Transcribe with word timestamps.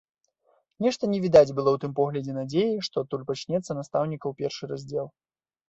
Нешта 0.85 1.03
не 1.13 1.19
відаць 1.25 1.53
было 1.59 1.69
ў 1.73 1.77
тым 1.83 1.91
поглядзе 1.99 2.33
надзеі, 2.39 2.73
што 2.89 2.95
адтуль 3.05 3.27
пачнецца 3.29 3.71
настаўнікаў 3.83 4.29
першы 4.43 4.63
раздзел. 4.77 5.07